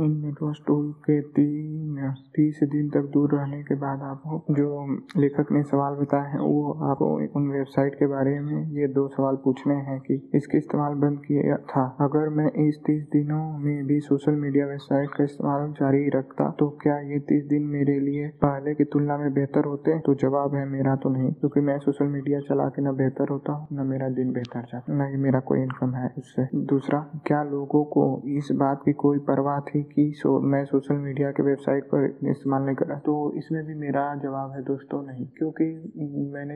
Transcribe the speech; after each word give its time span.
इन 0.00 0.34
tool 0.66 0.90
के 1.04 1.20
तीन, 1.30 2.12
तीस 2.34 2.60
दिन 2.64 2.88
तक 2.90 3.10
दूर 3.12 3.34
रहने 3.34 3.62
के 3.62 3.74
बाद 3.76 4.02
आपको 4.02 4.54
जो 4.54 4.68
लेखक 5.16 5.52
ने 5.52 5.62
सवाल 5.62 5.94
बताए 5.94 6.30
हैं, 6.30 6.40
वो 6.40 6.72
आपको 6.90 7.08
उन 7.38 7.48
वेबसाइट 7.50 7.94
के 7.94 8.06
बारे 8.06 8.38
में 8.40 8.70
ये 8.72 8.86
दो 8.90 9.06
सवाल 9.08 9.36
पूछने 9.44 9.74
हैं 9.86 9.98
कि 10.00 10.14
इसके 10.34 10.58
इस्तेमाल 10.58 10.94
बंद 11.00 11.18
किया 11.18 11.56
था। 11.70 11.84
अगर 12.00 12.28
मैं 12.30 12.50
इस 12.66 12.78
तीस 12.86 13.02
दिनों 13.12 13.42
में 13.58 13.86
भी 13.86 13.98
सोशल 14.00 14.34
मीडिया 14.36 14.66
वेबसाइट 14.66 15.10
का 15.10 15.24
इस्तेमाल 15.24 15.70
जारी 15.72 16.08
रखता 16.10 16.50
तो 16.58 16.68
क्या 16.82 16.98
ये 17.10 17.18
तीस 17.28 17.44
दिन 17.46 17.66
मेरे 17.68 17.98
लिए 18.00 18.28
पहले 18.42 18.74
की 18.74 18.84
तुलना 18.84 19.16
में 19.18 19.32
बेहतर 19.34 19.64
होते? 19.64 19.98
तो 20.00 20.14
जवाब 20.16 20.54
है, 20.54 20.64
मेरा 20.68 20.94
तो 20.96 21.10
नहीं, 21.10 21.32
क्योंकि 21.32 21.60
मैं 21.60 21.78
सोशल 21.78 22.06
मीडिया 22.06 22.40
चला 22.40 22.68
के 22.68 22.82
न 22.82 22.94
बेहतर 22.96 23.28
होता 23.28 23.52
हूँ, 23.52 23.66
न 23.72 23.86
मेरा 23.86 24.08
दिन 24.10 24.32
बेहतर 24.32 24.62
जाता, 24.62 24.92
न 24.94 25.08
ही 25.10 25.16
मेरा 25.22 25.40
कोई 25.42 25.60
इनकम 25.60 25.94
है 25.94 26.12
इससे। 26.18 26.46
दूसरा, 26.66 27.00
क्या 27.26 27.42
लोगों 27.44 27.84
को 27.86 28.04
इस 28.36 28.48
बात 28.56 28.82
की 28.84 28.92
कोई 29.02 29.18
परवाह 29.28 29.60
थी 29.62 29.82
कि 29.90 30.10
सो, 30.16 30.38
मैं 30.42 30.64
सोशल 30.64 30.94
मीडिया 30.96 31.30
के 31.30 31.42
वेबसाइट 31.42 31.84
पर 31.86 32.04
इस्तेमाल 32.30 32.62
नहीं 32.62 32.76
करा 32.76 32.98
तो 33.06 33.14
इसमें 33.36 33.64
भी 33.66 33.74
मेरा 33.76 34.02
जवाब 34.22 34.52
है 34.52 34.62
दोस्तों 34.64 35.02
नहीं। 35.04 35.26
क्योंकि 35.38 35.64
मैंने 36.34 36.54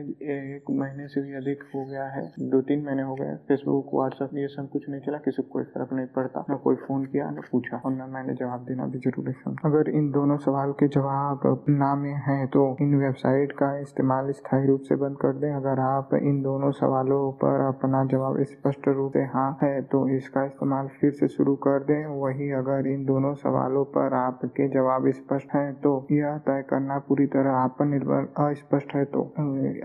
एक 0.55 0.71
महीने 0.73 1.07
से 1.07 1.21
भी 1.21 1.33
अधिक 1.35 1.63
हो 1.75 1.83
गया 1.85 2.05
है 2.09 2.23
दो 2.51 2.61
तीन 2.63 2.83
महीने 2.85 3.03
हो 3.03 3.15
गए 3.15 3.35
फेसबुक 3.47 3.93
व्हाट्सएप 3.93 4.35
ये 4.37 4.47
सब 4.55 4.69
कुछ 4.69 4.89
नहीं 4.89 5.01
चला 5.01 5.17
किसी 5.25 5.41
को 5.41 5.49
कोई 5.53 5.63
फ़र्क 5.73 5.93
नहीं 5.93 6.07
पड़ता 6.15 6.45
न 6.51 6.57
कोई 6.63 6.75
फ़ोन 6.77 7.05
किया 7.05 7.29
न 7.31 7.41
पूछा 7.51 7.81
और 7.85 7.91
न 7.93 8.09
मैंने 8.13 8.33
जवाब 8.35 8.65
देना 8.67 8.85
भी 8.87 8.99
ज़रूरी 8.99 9.31
समझा 9.33 9.69
अगर 9.69 9.89
इन 9.91 10.09
दोनों 10.11 10.37
सवाल 10.45 10.71
के 10.79 10.87
जवाब 10.95 11.65
ना 11.69 11.93
में 11.95 12.13
है 12.27 12.45
तो 12.55 12.65
इन 12.81 12.95
वेबसाइट 12.97 13.51
का 13.59 13.77
इस्तेमाल 13.79 14.31
स्थायी 14.33 14.67
रूप 14.67 14.81
से 14.89 14.95
बंद 14.97 15.17
कर 15.21 15.33
दें। 15.35 15.51
अगर 15.53 15.79
आप 15.81 16.13
इन 16.15 16.41
दोनों 16.41 16.71
सवालों 16.75 17.31
पर 17.43 17.65
अपना 17.65 18.03
जवाब 18.11 18.41
स्पष्ट 18.45 18.87
रूप 18.89 19.11
से 19.13 19.23
हाँ 19.33 19.49
है 19.63 19.81
तो 19.91 20.07
इसका 20.15 20.43
इस्तेमाल 20.45 20.87
फिर 20.99 21.11
से 21.13 21.27
शुरू 21.27 21.55
कर 21.67 21.83
दें। 21.83 22.05
वही 22.21 22.49
अगर 22.53 22.87
इन 22.87 23.05
दोनों 23.05 23.24
सवालों 23.33 23.83
पर 23.85 24.13
आपके 24.13 24.67
जवाब 24.69 25.09
स्पष्ट 25.11 25.53
हैं 25.55 25.73
तो 25.73 25.95
यह 26.11 26.37
तय 26.37 26.63
करना 26.69 26.97
पूरी 26.99 27.25
तरह 27.25 27.51
आप 27.51 27.75
पर 27.79 27.85
निर्भर 27.85 28.27
अस्पष्ट 28.43 28.95
है 28.95 29.03
तो 29.05 29.21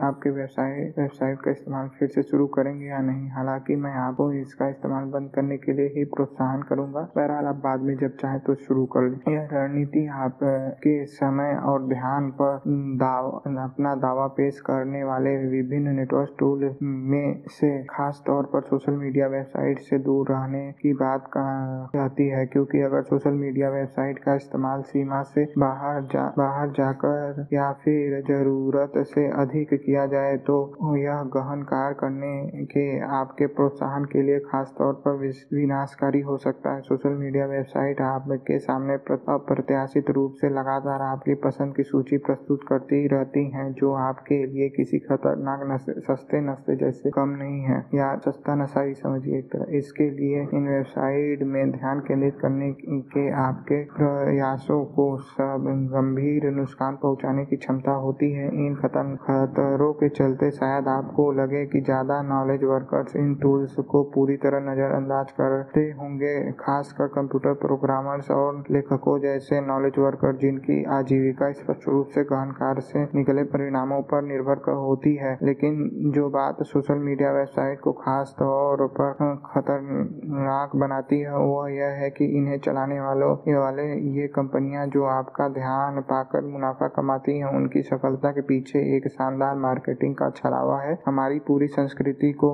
आपके 0.02 0.30
वेबसाइट 0.30 0.98
वेबसाइट 0.98 1.40
का 1.40 1.50
इस्तेमाल 1.50 1.88
फिर 1.88 2.08
से 2.08 2.22
शुरू 2.22 2.46
करेंगे 2.46 2.86
या 2.86 2.98
नहीं? 2.98 3.28
हालाँकि 3.30 3.76
मैं 3.76 3.92
आपको 3.92 4.32
इसका 4.32 4.68
इस्तेमाल 4.68 5.04
बंद 5.10 5.30
करने 5.34 5.56
के 5.56 5.72
लिए 5.72 5.86
ही 5.86 6.04
प्रोत्साहन 6.04 6.62
करूँगा। 6.62 7.00
बहरहाल 7.16 7.46
आप 7.46 7.60
बाद 7.64 7.80
में 7.80 7.94
जब 7.96 8.16
चाहे 8.16 8.38
तो 8.38 8.54
शुरू 8.54 8.84
कर 8.86 9.02
लें। 9.02 9.32
यह 9.34 9.48
रणनीति 9.52 10.06
आपके 10.06 11.04
समय 11.06 11.54
और 11.64 11.86
ध्यान 11.86 12.30
पर 12.30 12.60
दाव, 12.96 13.30
अपना 13.64 13.94
दावा 13.94 14.26
पेश 14.26 14.60
करने 14.60 15.04
वाले 15.04 15.36
विभिन्न 15.46 15.94
नेटवर्क 15.96 16.34
टूल 16.38 16.74
में 16.82 17.42
से 17.48 17.70
खास 17.90 18.22
तौर 18.26 18.44
पर 18.44 18.60
सोशल 18.60 18.92
मीडिया 18.92 19.26
वेबसाइट 19.26 19.78
से 19.78 19.98
दूर 19.98 20.28
रहने 20.30 20.70
की 20.72 20.92
बात 20.92 21.30
कहती 21.36 22.28
है 22.28 22.46
क्योंकि 22.46 22.80
अगर 22.80 23.02
सोशल 23.02 23.29
मीडिया 23.34 23.70
वेबसाइट 23.70 24.18
का 24.18 24.34
इस्तेमाल 24.34 24.82
सीमा 24.84 25.22
से 25.24 25.44
बाहर 25.58 26.02
जा, 26.04 26.22
बाहर 26.38 26.70
जाकर 26.72 27.46
या 27.52 27.70
फिर 27.84 28.20
ज़रूरत 28.28 28.92
से 29.06 29.26
अधिक 29.40 29.74
किया 29.76 30.06
जाए 30.06 30.36
तो 30.46 30.56
यह 30.96 31.22
गहन 31.34 31.62
कार्य 31.64 31.94
करने 32.00 32.64
के, 32.66 32.84
आपके 33.16 33.46
प्रोत्साहन 33.50 34.04
के 34.04 34.22
लिए 34.22 34.38
खास 34.42 34.74
तौर 34.78 34.92
पर 35.06 35.16
विनाशकारी 35.54 36.20
हो 36.22 36.36
सकता 36.38 36.74
है। 36.74 36.80
सोशल 36.82 37.16
मीडिया 37.16 37.46
वेबसाइट 37.46 38.00
आपके 38.02 38.58
सामने 38.60 38.94
अप्रत्याशित 39.30 40.10
रूप 40.10 40.34
से 40.40 40.48
लगातार 40.50 41.02
आपकी 41.02 41.34
पसंद 41.40 41.74
की 41.76 41.82
सूची 41.84 42.16
प्रस्तुत 42.20 42.60
करती 42.68 43.06
रहती 43.08 43.44
हैं, 43.50 43.72
जो 43.72 43.92
आपके 44.00 44.44
लिए 44.46 44.68
किसी 44.76 44.98
खतरनाक 45.00 45.60
नशे 45.70 46.00
सस्ते 46.02 46.40
नशे 46.42 46.76
जैसे 46.76 47.10
कम 47.10 47.36
नहीं 47.38 47.60
है, 47.62 47.78
या 47.94 48.14
सस्ता 48.26 48.54
नशा 48.54 48.80
ही 48.80 48.94
समझिए। 48.94 49.38
इसके 49.78 50.08
लिए 50.10 50.42
इन 50.54 50.68
वेबसाइट 50.68 51.42
में 51.44 51.70
ध्यान 51.70 52.00
केंद्रित 52.00 52.38
करने 52.40 52.70
के 53.10 53.30
आपके 53.40 53.82
प्रयासों 53.92 54.84
को 54.90 55.06
सब 55.22 55.64
गंभीर 55.92 56.50
नुकसान 56.52 56.96
पहुँचाने 56.96 57.44
की 57.44 57.56
क्षमता 57.56 57.92
होती 58.00 58.30
है। 58.32 58.46
इन 58.66 58.74
खतर 58.74 59.14
खतरों 59.22 59.92
के 59.94 60.08
चलते 60.10 60.50
शायद 60.52 60.88
आपको 60.88 61.30
लगे 61.32 61.64
कि 61.66 61.80
ज़्यादा 61.80 62.20
नॉलेज 62.24 62.64
वर्कर्स 62.64 63.16
इन 63.16 63.34
टूल्स 63.36 63.74
को 63.90 64.02
पूरी 64.14 64.36
तरह 64.38 64.60
नजरअंदाज 64.62 65.30
करते 65.32 65.80
होंगे, 65.92 66.34
खासकर 66.60 67.06
कंप्यूटर 67.10 67.54
प्रोग्रामर्स 67.60 68.30
और 68.30 68.62
लेखकों 68.70 69.18
जैसे 69.20 69.60
नॉलेज 69.66 69.98
वर्कर 69.98 70.36
जिनकी 70.38 70.82
आजीविका 70.92 71.50
स्पष्ट 71.52 71.88
रूप 71.88 72.08
से 72.14 72.24
गहन 72.24 72.50
कार्य 72.54 72.80
से 72.82 73.04
निकले 73.14 73.42
परिणामों 73.50 74.00
पर 74.04 74.22
निर्भर 74.24 74.70
होती 74.70 75.14
है। 75.16 75.36
लेकिन 75.42 75.88
जो 76.14 76.28
बात 76.30 76.62
सोशल 76.64 76.98
मीडिया 77.00 77.32
वेबसाइट 77.32 77.80
को 77.80 77.92
खास 77.94 78.34
तौर 78.38 78.86
पर 78.96 79.12
खतरनाक 79.46 80.76
बनाती 80.76 81.20
है, 81.20 81.36
वह 81.36 81.70
यह 81.72 81.98
है 82.00 82.10
कि 82.10 82.24
इन्हें 82.38 82.58
चलाने 82.60 82.98
वालों 83.00 83.30
ये 83.48 83.56
वाले, 83.56 83.82
ये 84.12 84.26
कंपनियाँ 84.30 84.86
जो 84.88 85.04
आपका 85.06 85.48
ध्यान 85.50 86.00
पाकर 86.04 86.44
मुनाफा 86.46 86.88
कमाती 86.90 87.38
हैं, 87.38 87.52
उनकी 87.56 87.82
सफलता 87.82 88.30
के 88.32 88.40
पीछे 88.44 88.78
एक 88.96 89.08
शानदार 89.10 89.56
मार्केटिंग 89.58 90.14
का 90.14 90.30
छलावा 90.32 90.80
है। 90.80 90.98
हमारी 91.06 91.38
पूरी 91.46 91.66
संस्कृति 91.70 92.32
को 92.34 92.50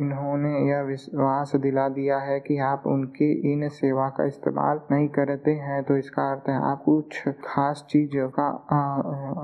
इन्होंने 0.00 0.54
यह 0.70 0.82
विश्वास 0.84 1.54
दिला 1.62 1.88
दिया 1.90 2.18
है 2.20 2.38
कि 2.40 2.58
आप 2.64 2.82
उनकी 2.86 3.30
इन 3.52 3.68
सेवा 3.70 4.08
का 4.16 4.24
इस्तेमाल 4.26 4.80
नहीं 4.92 5.08
करते 5.10 5.52
हैं 5.62 5.82
तो 5.84 5.96
इसका 5.96 6.30
अर्थ 6.32 6.48
है 6.48 6.56
आप 6.66 6.82
कुछ 6.84 7.22
खास 7.44 7.84
चीज़ 7.90 8.16
का 8.38 8.46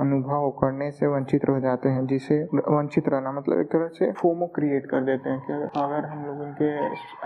अनुभव 0.01 0.49
करने 0.61 0.91
से 0.91 1.06
वंचित 1.09 1.45
रह 1.45 1.59
जाते 1.61 1.89
हैं, 1.89 2.06
जिसे 2.06 2.43
वंचित 2.45 3.09
रहना 3.09 3.33
मतलब 3.33 3.61
एक 3.61 3.67
तरह 3.72 3.89
से 3.95 4.11
फोमो 4.12 4.47
क्रिएट 4.55 4.87
कर 4.87 5.05
देते 5.05 5.31
हैं 5.31 5.41
कि 5.47 5.53
अगर 5.81 6.05
हम 6.06 6.25
लोग 6.27 6.41
उनके 6.41 6.71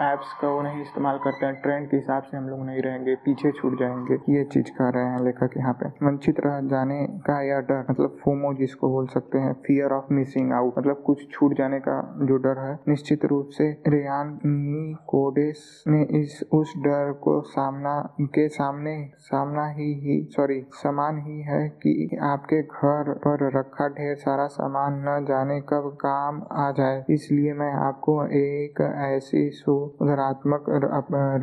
एप्स 0.05 0.33
का 0.41 0.49
वो 0.49 0.63
नहीं 0.63 0.83
इस्तेमाल 0.83 1.19
करते 1.25 1.47
हैं, 1.47 1.55
ट्रेंड 1.63 1.89
के 1.91 1.97
हिसाब 1.97 2.23
से 2.23 2.37
हम 2.37 2.49
लोग 2.49 2.65
नहीं 2.67 2.76
रहेंगे, 2.81 3.15
पीछे 3.15 3.51
छूट 3.53 3.79
जाएँगे। 3.81 4.15
ये 4.33 4.45
चीज़ 4.45 4.71
कर 4.71 4.95
रहे 4.95 5.05
हैं 5.05 5.25
लेखक 5.25 5.51
यहाँ 5.57 5.73
पे। 5.75 6.07
वंचित 6.07 6.41
रह 6.41 6.61
जाने 6.61 7.07
का 7.27 7.41
यह 7.43 7.61
डर 7.61 7.87
मतलब 7.91 8.17
फोमो 8.25 8.53
जिसको 8.55 8.89
बोल 8.89 9.07
सकते 9.07 9.39
हैं 9.39 9.53
फियर 9.67 9.93
ऑफ़ 9.93 10.13
मिसिंग 10.13 10.53
आउट 10.53 10.79
मतलब 10.79 11.03
कुछ 11.07 11.31
छूट 11.31 11.57
जाने 11.59 11.79
का 11.81 11.97
जो 12.23 12.37
डर 12.37 12.59
है, 12.59 12.79
निश्चित 12.89 13.25
रूप 13.25 13.49
से 13.49 13.71
रेयान 13.89 14.39
कोडेस 15.07 15.85
ने 15.89 16.03
इस, 16.21 16.45
उस 16.53 16.73
डर 16.79 17.13
को 17.13 17.41
सामना, 17.43 18.01
के 18.21 18.49
सामने, 18.49 19.11
सामना 19.19 19.67
ही 19.69 19.93
ही 19.95 20.23
सॉरी 20.31 20.61
समान 20.73 21.19
ही 21.19 21.41
है 21.43 21.69
कि 21.69 22.19
आपके 22.23 22.63
घर 22.63 23.13
पर 23.25 23.51
रखा 23.59 23.89
ढेर 23.89 24.17
सारा 24.17 24.47
सामान 24.47 25.05
न 25.09 25.25
जाने 25.25 25.61
कब 25.61 25.97
काम 26.01 26.43
आ 26.53 26.71
जाए। 26.71 27.05
इसलिए 27.11 27.53
मैं 27.53 27.73
आपको 27.73 28.27
एक 28.27 28.81
ऐसी 28.97 29.51
सुधारात्मक 29.51 30.65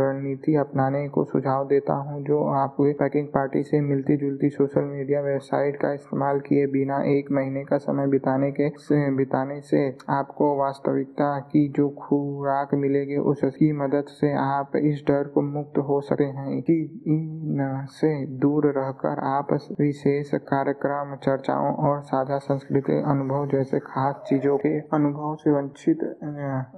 रणनीति 0.02 0.56
अपनाने 0.56 1.08
को 1.10 1.23
सुझाव 1.24 1.68
देता 1.68 1.94
हूँ 1.94 2.24
जो 2.24 2.46
आपको 2.48 2.94
पैकिंग 2.94 3.28
पार्टी 3.28 3.64
से 3.64 3.82
मिलती 3.82 4.18
जुलती 4.18 4.50
सोशल 4.50 4.82
मीडिया 4.82 5.22
वेबसाइट 5.22 5.76
का 5.76 5.94
इस्तेमाल 5.94 6.40
किए 6.40 6.68
बिना 6.68 7.04
एक 7.04 7.32
महीने 7.32 7.64
का 7.64 7.78
समय 7.78 8.08
बिताने 8.08 8.52
के 8.52 8.70
से, 8.70 9.12
बिताने 9.12 9.62
से 9.62 9.98
आपको 10.10 10.58
वास्तविकता 10.58 11.40
की 11.40 11.70
जो 11.70 11.90
खुराक 11.90 12.74
मिलेगी 12.74 13.16
उसकी 13.16 13.74
मदद 13.74 14.04
से 14.08 14.34
आप 14.34 14.72
इस 14.76 15.04
डर 15.08 15.24
को 15.24 15.42
मुक्त 15.42 15.78
हो 15.78 16.02
सकते 16.02 16.24
हैं 16.24 16.62
कि 16.62 17.04
इन 17.08 17.86
से 17.90 18.26
दूर 18.26 18.66
रहकर 18.66 19.20
आप 19.20 19.48
विशेष 19.80 20.32
कार्यक्रम 20.34 21.16
चर्चाओं 21.16 21.76
और 21.76 22.02
साझा 22.02 22.38
सांस्कृतिक 22.38 23.06
अनुभव 23.06 23.48
जैसे 23.48 23.80
खास 23.80 24.24
चीज़ों 24.28 24.58
के 24.58 24.80
अनुभव 24.80 25.36
से 25.36 25.52
वंचित 25.52 26.00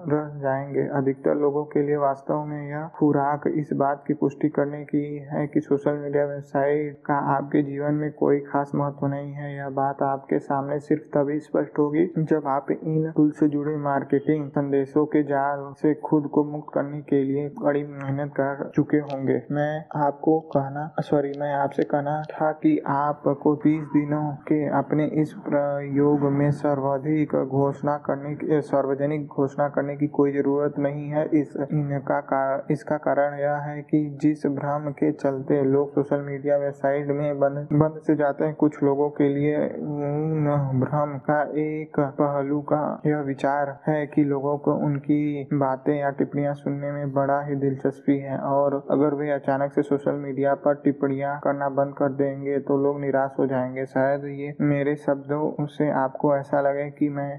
रह 0.08 0.40
जाएँगे। 0.40 0.82
अधिकतर 0.82 1.36
लोगों 1.36 1.64
के 1.64 1.88
लिए 1.88 1.96
वास्तव 1.96 2.46
में 2.46 2.70
यह 2.70 2.90
खुराक 2.96 3.42
इस 3.48 3.70
बात 3.74 4.04
की 4.08 4.14
पुष्टि 4.14 4.35
करने 4.44 4.84
की 4.86 5.04
है 5.20 5.48
कि 5.48 5.60
सोशल 5.60 5.94
मीडिया 5.94 6.26
वेबसाइट 6.26 6.98
का 7.06 7.14
आपके 7.36 7.62
जीवन 7.62 7.94
में 7.94 8.12
कोई 8.12 8.40
खास 8.40 8.72
महत्व 8.76 9.08
नहीं 9.08 9.32
है। 9.32 9.56
यह 9.58 9.70
बात 9.70 10.02
आपके 10.02 10.40
सामने 10.40 10.80
सिर्फ़ 10.80 11.04
तभी 11.04 11.40
स्पष्ट 11.40 11.80
होगी 11.80 12.06
जब 12.18 12.48
आप 12.48 12.72
इन 12.72 13.12
टूल 13.12 13.32
से 13.32 13.48
जुड़े 13.48 13.76
मार्केटिंग 13.78 14.50
संदेशों 14.50 15.06
के 15.06 15.24
जाल 15.24 15.74
से 15.82 15.94
खुद 15.94 16.28
को 16.28 16.44
मुक्त 16.44 16.74
करने 16.74 17.02
के 17.02 17.24
लिए 17.24 17.48
बड़ी 17.62 17.84
मेहनत 17.84 18.32
कर 18.32 18.72
चुके 18.76 18.98
होंगे। 18.98 19.42
मैं 19.52 19.86
आपको 20.06 20.40
कहना, 20.40 20.96
सॉरी, 21.00 21.32
मैं 21.40 21.54
आपसे 21.54 21.84
कहना 21.84 22.22
था 22.22 22.52
कि 22.52 22.78
आपको 22.88 23.56
तीस 23.56 23.84
दिनों 23.84 24.32
के 24.32 24.66
अपने 24.78 25.06
इस 25.22 25.34
प्रयोग 25.34 26.22
में 26.32 26.52
सर्वाधिक 26.52 27.36
घोषणा 27.36 27.98
करने 27.98 28.36
की, 28.36 28.62
सार्वजनिक 28.62 29.28
घोषणा 29.28 29.68
करने 29.70 29.96
की 29.96 30.08
कोई 30.08 30.32
ज़रूरत 30.32 30.74
नहीं 30.80 31.10
है। 31.10 31.26
इस, 31.34 31.54
इनका 31.72 32.66
इसका 32.72 32.98
कारण 32.98 33.40
यह 33.40 33.56
है 33.56 33.82
कि 33.82 34.10
जिस 34.26 34.46
भ्रम 34.52 34.90
के 34.92 35.12
चलते 35.14 35.62
लोग 35.64 35.90
सोशल 35.92 36.22
मीडिया 36.22 36.58
वेबसाइट 36.58 37.08
में 37.12 37.40
बंद 37.40 37.68
बंद 37.74 38.00
से 38.04 38.16
जाते 38.16 38.46
हैं, 38.46 38.54
कुछ 38.56 38.82
लोगों 38.84 39.10
के 39.12 39.28
लिए 39.30 39.58
उन 39.80 40.80
भ्रम 40.80 41.18
का 41.26 41.42
एक 41.60 42.00
पहलू 42.20 42.60
का 42.72 42.82
यह 43.08 43.20
विचार 43.28 43.70
है 43.88 44.06
कि 44.08 44.24
लोगों 44.26 44.58
को 44.60 44.74
उनकी 44.86 45.48
बातें 45.56 45.94
या 45.96 46.10
टिप्पणियाँ 46.20 46.54
सुनने 46.56 46.92
में 46.92 47.12
बड़ा 47.14 47.40
ही 47.42 47.56
दिलचस्पी 47.56 48.18
है। 48.20 48.38
और 48.48 48.76
अगर 48.92 49.14
वे 49.16 49.30
अचानक 49.32 49.74
से 49.74 49.82
सोशल 49.84 50.16
मीडिया 50.20 50.54
पर 50.66 50.76
टिप्पणियाँ 50.84 51.40
करना 51.44 51.70
बंद 51.78 51.94
कर 51.98 52.12
देंगे 52.16 52.58
तो 52.62 52.78
लोग 52.84 53.00
निराश 53.02 53.36
हो 53.40 53.46
जाएँगे। 53.48 53.86
शायद 53.88 54.26
ये 54.32 54.54
मेरे 54.64 54.96
शब्दों 54.98 55.66
से 55.70 55.90
आपको 56.04 56.36
ऐसा 56.38 56.62
लगे 56.62 56.90
कि 56.92 57.10
मैं 57.12 57.32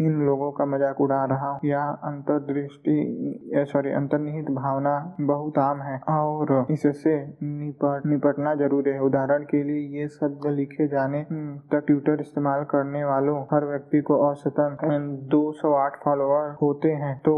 इन 0.00 0.20
लोगों 0.26 0.50
का 0.52 0.66
मज़ाक 0.66 1.00
उड़ा 1.00 1.24
रहा 1.24 1.50
हूँ। 1.50 1.60
या 1.64 1.82
अंतर्दृष्टि 2.04 2.96
सॉरी 3.72 3.92
अंतर्निहित 3.94 4.50
भावना 4.52 4.94
बहुत 5.22 5.58
आम 5.58 5.80
है। 5.82 5.98
और 6.08 6.25
और 6.28 6.66
इससे 6.70 7.16
निपट, 7.42 8.06
निपटना 8.06 8.54
ज़रूरी 8.56 8.90
है। 8.90 9.00
उदाहरण 9.02 9.44
के 9.44 9.62
लिए, 9.62 9.86
ये 9.98 10.08
शब्द 10.10 10.46
लिखे 10.52 10.86
जाने 10.88 11.22
तक 11.72 11.84
ट्विटर 11.86 12.20
इस्तेमाल 12.20 12.64
करने 12.70 13.04
वालों, 13.04 13.40
हर 13.52 13.64
व्यक्ति 13.66 14.00
को 14.02 14.16
औसतन 14.22 14.76
208 15.30 15.96
फॉलोअर 16.04 16.50
होते 16.62 16.92
हैं। 16.94 17.14
तो 17.20 17.34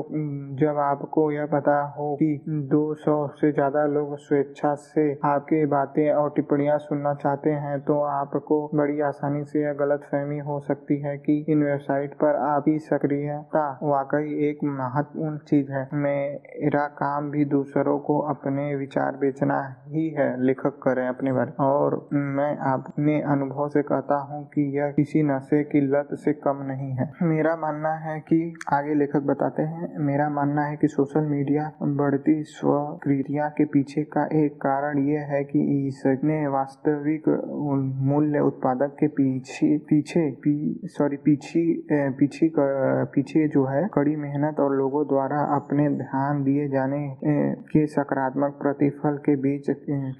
जब 0.61 0.79
आपको 0.81 1.31
यह 1.33 1.47
पता 1.53 1.81
हो 1.99 2.15
कि 2.17 2.31
200 2.71 3.17
से 3.41 3.53
ज़्यादा 3.53 3.85
लोग 3.89 4.17
स्वेच्छा 4.19 4.75
से 4.85 5.11
आपकी 5.27 5.65
बातें 5.69 6.11
और 6.13 6.31
टिप्पणियाँ 6.37 6.79
सुनना 6.81 7.15
चाहते 7.17 7.51
हैं 7.63 7.79
तो 7.83 8.01
आपको 8.05 8.59
बड़ी 8.75 9.01
आसानी 9.03 9.45
से 9.45 9.63
यह 9.63 9.73
गलत 9.75 10.07
फहमी 10.13 10.39
हो 10.47 10.59
सकती 10.63 11.01
है 11.01 11.17
कि 11.19 11.37
इन 11.49 11.63
वेबसाइट 11.65 12.15
पर 12.15 12.37
आपकी 12.47 12.79
सक्रियता 12.81 13.67
वाकई 13.85 14.35
एक 14.49 14.65
महत्वपूर्ण 14.65 15.37
चीज़ 15.49 15.73
है। 15.73 15.89
मेरा 15.95 16.87
काम 16.99 17.31
भी 17.31 17.45
दूसरों 17.49 17.99
को 18.01 18.19
अपने 18.31 18.65
विचार 18.79 19.17
बेचना 19.17 19.59
ही 19.89 20.09
है 20.11 20.29
लेखक 20.45 20.79
करें 20.83 21.07
अपने 21.09 21.33
बारे। 21.33 21.53
और 21.61 21.97
मैं 22.13 22.51
अपने 22.73 23.21
अनुभव 23.33 23.69
से 23.69 23.83
कहता 23.83 24.17
हूँ 24.23 24.45
कि 24.49 24.63
यह 24.79 24.91
किसी 24.91 25.23
नशे 25.23 25.63
की 25.65 25.81
लत 25.87 26.09
से 26.15 26.33
कम 26.45 26.63
नहीं 26.63 26.91
है। 26.93 27.11
मेरा 27.23 27.55
मानना 27.57 27.93
है 27.99 28.19
कि 28.21 28.39
आगे 28.73 28.95
लेखक 28.95 29.23
बताते 29.27 29.63
हैं 29.65 29.89
मेरा 30.07 30.29
मानना 30.31 30.63
है 30.63 30.77
कि 30.77 30.89
सोशल 30.89 31.27
मीडिया 31.27 31.71
बढ़ती 31.99 32.43
स्वक्रिया 32.49 33.49
के 33.49 33.65
पीछे 33.65 34.03
का 34.15 34.25
एक 34.35 34.57
कारण 34.57 34.99
यह 35.09 35.27
है 35.31 35.43
कि 35.45 35.61
इसने 35.89 36.47
वास्तविक 36.49 37.29
मूल्य 38.09 38.41
उत्पादक 38.41 38.97
के 39.01 39.07
पीछे 39.09 39.77
पीछे 39.89 40.31
पी, 40.43 40.81
सॉरी 40.85 41.17
पीछे 41.17 41.63
पीछे 42.19 42.51
पीछे 43.15 43.47
जो 43.49 43.65
है 43.67 43.87
कड़ी 43.95 44.17
मेहनत 44.17 44.61
और 44.61 44.75
लोगों 44.77 45.07
द्वारा 45.07 45.41
अपने 45.57 45.89
ध्यान 45.97 46.43
दिए 46.45 46.69
जाने 46.69 47.01
के 47.71 47.87
सकारात्मक 47.87 48.59
प्रतिफल 48.69 49.17
के 49.19 49.37
बीच 49.39 49.67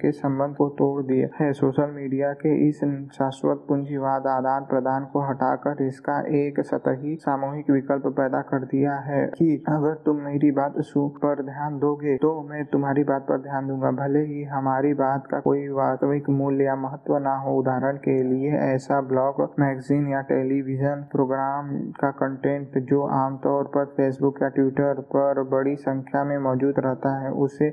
के 0.01 0.11
संबंध 0.13 0.55
को 0.55 0.67
तोड़ 0.75 1.01
दिया 1.05 1.27
है। 1.35 1.51
सोशल 1.53 1.91
मीडिया 1.91 2.31
के 2.35 2.53
इस 2.67 2.79
शाश्वत 3.13 3.63
पूंजीवाद 3.67 4.27
आदान 4.27 4.63
प्रदान 4.65 5.05
को 5.05 5.21
हटाकर 5.21 5.83
इसका 5.83 6.19
एक 6.37 6.59
सतही 6.65 7.15
सामूहिक 7.19 7.69
विकल्प 7.71 8.07
पैदा 8.17 8.41
कर 8.43 8.63
दिया 8.67 8.95
है 9.01 9.25
कि 9.29 9.63
अगर 9.69 9.93
तुम 10.05 10.21
मेरी 10.21 10.51
बात 10.53 10.77
पर 11.19 11.41
ध्यान 11.43 11.77
दोगे 11.79 12.15
तो 12.17 12.31
मैं 12.43 12.63
तुम्हारी 12.65 13.03
बात 13.03 13.21
पर 13.23 13.37
ध्यान 13.41 13.67
दूँगा। 13.67 13.91
भले 13.93 14.19
ही 14.25 14.43
हमारी 14.45 14.93
बात 14.95 15.27
का 15.27 15.39
कोई 15.39 15.67
वास्तविक 15.69 16.29
मूल्य 16.31 16.65
या 16.65 16.75
महत्व 16.77 17.17
ना 17.19 17.35
हो। 17.37 17.57
उदाहरण 17.59 17.97
के 17.99 18.17
लिए, 18.23 18.51
ऐसा 18.65 18.99
ब्लॉग, 19.03 19.41
मैगजीन 19.59 20.07
या 20.07 20.21
टेलीविज़न 20.29 21.05
प्रोग्राम 21.11 21.69
का 21.99 22.11
कंटेंट 22.17 22.77
जो 22.89 23.05
आमतौर 23.15 23.71
पर 23.75 23.85
फेसबुक 23.97 24.41
या 24.43 24.49
ट्विटर 24.49 25.01
पर 25.13 25.43
बड़ी 25.51 25.75
संख्या 25.77 26.23
में 26.23 26.37
मौजूद 26.39 26.79
रहता 26.79 27.17
है, 27.19 27.31
उसे 27.31 27.69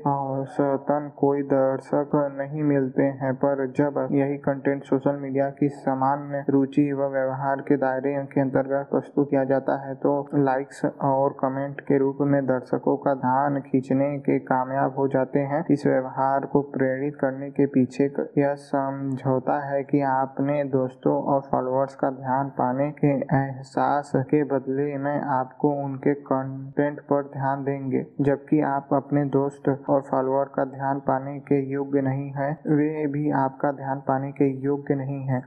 औसतन 0.59 1.11
कोई 1.17 1.41
दर्शक 1.43 2.11
नहीं 2.37 2.63
मिलते 2.63 3.03
हैं, 3.19 3.33
पर 3.35 3.65
जब 3.77 4.07
यही 4.11 4.37
कंटेंट 4.37 4.83
सोशल 4.83 5.15
मीडिया 5.15 5.49
की 5.49 5.67
सामान्य 5.69 6.43
रुचि 6.49 6.91
व 6.93 7.07
व्यवहार 7.07 7.61
के 7.61 7.77
दायरे 7.77 8.13
के 8.25 8.41
अंतर्गत 8.41 8.87
प्रस्तुत 8.91 9.29
किया 9.29 9.43
जाता 9.43 9.75
है 9.85 9.93
तो 9.95 10.13
लाइक्स 10.35 10.83
और 10.85 11.35
कमेंट 11.39 11.81
के 11.81 11.97
रूप 11.97 12.17
में 12.21 12.45
दर्शकों 12.45 12.95
का 12.97 13.13
ध्यान 13.15 13.59
खींचने 13.61 14.17
के 14.19 14.37
कामयाब 14.39 14.95
हो 14.97 15.07
जाते 15.07 15.39
हैं। 15.51 15.63
इस 15.71 15.85
व्यवहार 15.87 16.45
को 16.45 16.61
प्रेरित 16.73 17.15
करने 17.15 17.49
के 17.49 17.65
पीछे 17.67 18.05
यह 18.37 18.53
समझौता 18.55 19.59
है 19.59 19.83
कि 19.83 20.01
आपने 20.01 20.63
दोस्तों 20.63 21.15
और 21.23 21.41
फॉलोअर्स 21.51 21.95
का 21.95 22.09
ध्यान 22.11 22.49
पाने 22.49 22.91
के 22.91 23.13
एहसास 23.35 24.11
के 24.15 24.43
बदले 24.45 24.97
में 24.97 25.21
आपको 25.21 25.71
उनके 25.85 26.13
कंटेंट 26.13 26.99
पर 27.01 27.23
ध्यान 27.33 27.63
देंगे, 27.63 28.05
जबकि 28.21 28.61
आप 28.61 28.93
अपने 28.93 29.23
दोस्त 29.25 29.69
और 29.89 30.01
फॉलोअर 30.47 30.65
का 30.65 30.77
ध्यान 30.77 30.99
पाने 30.99 31.37
के 31.39 31.59
योग्य 31.71 32.01
नहीं 32.01 32.31
है, 32.31 32.51
वे 32.67 33.07
भी 33.07 33.29
आपका 33.31 33.71
ध्यान 33.71 33.99
पाने 34.07 34.31
के 34.31 34.49
योग्य 34.63 34.95
नहीं 34.95 35.21
है। 35.21 35.37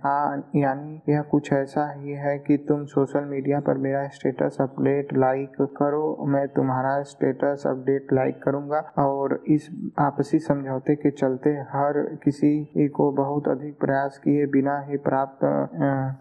यानी 0.56 1.00
यह 1.08 1.22
कुछ 1.22 1.52
ऐसा 1.52 1.90
ही 1.92 2.12
है 2.12 2.38
कि 2.38 2.56
तुम 2.68 2.84
सोशल 2.84 3.24
मीडिया 3.24 3.60
पर 3.60 3.78
मेरा 3.78 4.06
स्टेटस 4.08 4.56
अपडेट 4.60 5.16
लाइक 5.16 5.60
करो, 5.76 6.16
मैं 6.28 6.46
तुम्हारा 6.48 7.00
स्टेटस 7.04 7.62
अपडेट 7.66 8.12
लाइक 8.12 8.42
करूँगा 8.42 8.80
और 8.98 9.38
इस 9.48 9.68
आपसी 9.98 10.38
समझौते 10.38 10.94
के 10.94 11.10
चलते 11.10 11.50
हर 11.70 12.00
किसी 12.24 12.88
को 12.88 13.10
बहुत 13.12 13.48
अधिक 13.48 13.78
प्रयास 13.80 14.18
किए 14.24 14.46
बिना 14.46 14.78
ही 14.80 14.96
प्राप्त 14.98 15.38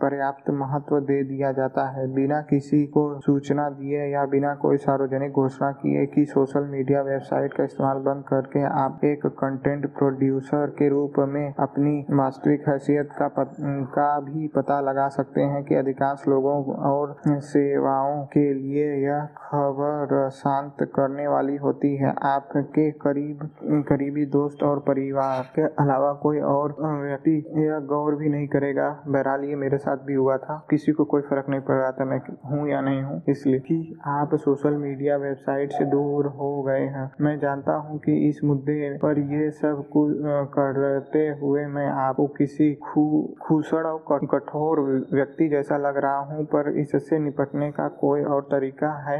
पर्याप्त 0.02 0.50
महत्व 0.52 1.00
दे 1.02 1.24
दिया 1.24 1.52
जाता 1.52 1.88
है। 1.90 2.08
बिना 2.14 2.42
किसी 2.42 2.86
को 2.88 3.04
सूचना 3.20 3.70
दिए 3.70 4.06
या 4.06 4.26
बिना 4.26 4.54
कोई 4.56 4.78
सार्वजनिक 4.80 5.32
घोषणा 5.32 5.72
किए 5.72 6.06
कि 6.06 6.26
सोशल 6.26 6.64
मीडिया 6.70 7.02
वेबसाइट 7.02 7.54
का 7.54 7.64
इस्तेमाल 7.64 7.98
बंद 8.00 8.24
करके 8.24 8.64
आप 8.72 9.02
एक 9.06 9.26
कंटेंट 9.26 9.86
प्रोड्यूसर 9.94 10.70
के 10.70 10.90
रूप 10.90 11.14
में 11.28 11.54
अपनी 11.60 12.06
वास्तविक 12.12 12.68
हैसियत 12.70 13.10
का 13.20 13.28
पत, 13.28 13.56
का 13.60 14.20
भी 14.20 14.48
पता 14.48 14.80
लगा 14.82 15.08
सकते 15.10 15.42
हैं 15.42 15.64
कि 15.64 15.76
अधिकांश 15.76 16.24
लोगों 16.28 16.58
और 16.90 17.16
सेवाओं 17.28 18.24
के 18.26 18.54
लिए 18.54 18.86
यह 19.06 19.26
खबर 19.40 20.30
शांत 20.30 20.84
करने 20.96 21.28
वाली 21.28 21.56
होती 21.56 21.96
है। 21.96 22.14
आपके 22.26 22.90
करीब 22.92 23.50
करीबी 23.90 24.26
दोस्त 24.26 24.64
और 24.64 24.80
परिवार 24.80 25.42
के 25.56 25.62
अलावा 25.62 26.12
कोई 26.14 26.40
और 26.40 26.76
व्यक्ति 26.80 27.38
यह 27.58 27.80
गौर 27.80 28.16
भी 28.16 28.30
नहीं 28.30 28.48
करेगा। 28.48 28.90
बहरहाल 29.08 29.44
ये 29.44 29.56
मेरे 29.56 29.78
साथ 29.78 29.98
भी 29.98 30.14
हुआ 30.14 30.38
था। 30.38 30.58
किसी 30.70 30.92
को 30.92 31.06
कोई 31.06 31.22
फ़र्क 31.22 31.50
नहीं 31.50 31.62
पड़ 31.62 31.76
रहा 31.76 31.92
था 31.92 32.06
मैं 32.06 32.20
हूँ 32.52 32.70
या 32.70 32.82
नहीं 32.82 33.02
हूँ। 33.02 33.22
इसलिए 33.30 33.60
कि 33.60 33.98
आप 34.08 34.36
सोशल 34.36 34.78
मीडिया 34.78 35.18
वेबसाइट 35.18 35.72
से 35.72 35.86
दूर 35.86 36.28
हो 36.38 36.52
गए 36.64 36.86
हैं। 36.96 37.10
मैं 37.22 37.38
जानता 37.40 37.74
हूँ 37.78 38.00
कि 38.00 38.18
इस 38.30 38.40
मुद्दे 38.44 38.59
पर 39.00 39.20
ये 39.34 39.50
सब 39.52 39.84
कुछ 39.94 40.16
करते 40.54 41.28
हुए 41.40 41.66
मैं 41.68 41.88
आपको 42.02 42.26
किसी 42.38 42.74
खूसड़ 42.84 43.86
और 43.86 44.26
कठोर 44.32 44.80
व्यक्ति 45.14 45.48
जैसा 45.50 45.78
लग 45.78 45.98
रहा 45.98 46.20
हूँ, 46.26 46.46
पर 46.46 46.70
इससे 46.80 47.20
निपटने 47.20 47.70
का 47.72 47.88
कोई 48.00 48.24
और 48.26 48.42
तरीका 48.52 48.92
है। 49.08 49.20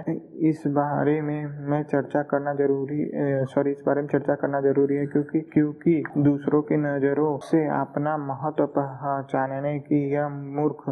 इस 0.50 0.64
बारे 0.70 1.20
में 1.22 1.46
मैं 1.70 1.82
चर्चा 1.86 2.22
करना 2.32 2.54
ज़रूरी 2.56 3.10
सॉरी, 3.50 3.72
इस 3.72 3.84
बारे 3.86 4.02
में 4.02 4.08
चर्चा 4.10 4.36
करना 4.36 4.62
ज़रूरी 4.62 4.96
है, 4.96 5.06
क्योंकि 5.08 5.40
क्योंकि 5.54 6.04
दूसरों 6.20 6.62
की 6.62 6.78
नज़रों 6.78 7.38
से 7.44 7.66
अपना 7.72 8.16
महत्व 8.20 8.66
पहचानने 8.78 9.78
की 9.82 10.00
यह 10.14 10.28
मूर्ख 10.30 10.84